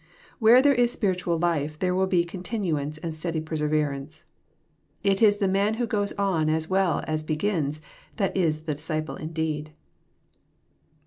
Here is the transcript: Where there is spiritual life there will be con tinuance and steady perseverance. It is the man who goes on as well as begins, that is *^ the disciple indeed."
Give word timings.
Where 0.39 0.63
there 0.63 0.73
is 0.73 0.91
spiritual 0.91 1.37
life 1.37 1.77
there 1.77 1.93
will 1.93 2.07
be 2.07 2.25
con 2.25 2.41
tinuance 2.41 2.97
and 3.03 3.13
steady 3.13 3.39
perseverance. 3.39 4.23
It 5.03 5.21
is 5.21 5.37
the 5.37 5.47
man 5.47 5.75
who 5.75 5.85
goes 5.85 6.11
on 6.13 6.49
as 6.49 6.67
well 6.67 7.03
as 7.05 7.23
begins, 7.23 7.81
that 8.17 8.35
is 8.35 8.61
*^ 8.61 8.65
the 8.65 8.73
disciple 8.73 9.15
indeed." 9.15 9.73